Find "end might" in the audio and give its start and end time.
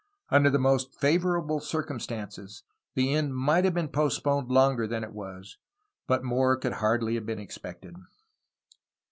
3.13-3.65